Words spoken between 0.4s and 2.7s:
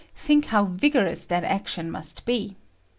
how vigor ous that action must be.